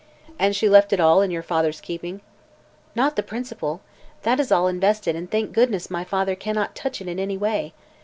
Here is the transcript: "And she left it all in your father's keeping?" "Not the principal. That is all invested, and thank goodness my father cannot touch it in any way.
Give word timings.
"And 0.39 0.55
she 0.55 0.67
left 0.67 0.93
it 0.93 0.99
all 0.99 1.21
in 1.21 1.29
your 1.29 1.43
father's 1.43 1.79
keeping?" 1.79 2.21
"Not 2.95 3.15
the 3.15 3.21
principal. 3.21 3.81
That 4.23 4.39
is 4.39 4.51
all 4.51 4.67
invested, 4.67 5.15
and 5.15 5.29
thank 5.29 5.53
goodness 5.53 5.91
my 5.91 6.03
father 6.03 6.33
cannot 6.33 6.75
touch 6.75 7.01
it 7.01 7.07
in 7.07 7.19
any 7.19 7.37
way. 7.37 7.73